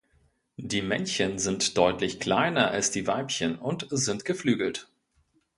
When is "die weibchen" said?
2.89-3.59